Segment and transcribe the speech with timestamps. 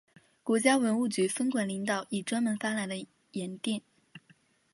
[0.41, 2.87] 国家文物局分管领导也专门发来
[3.31, 3.83] 唁电。